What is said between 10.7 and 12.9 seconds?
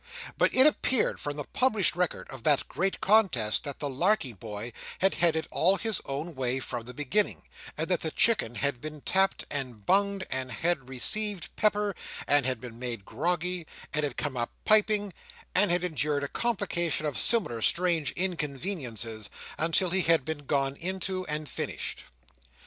received pepper, and had been